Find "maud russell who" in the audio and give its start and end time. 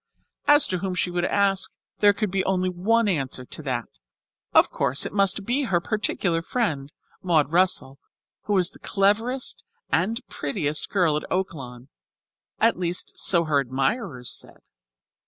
7.21-8.53